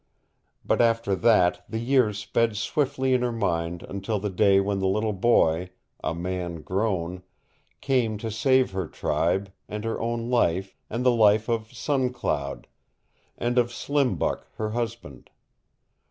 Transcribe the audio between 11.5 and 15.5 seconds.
Sun Cloud, and of Slim Buck her husband.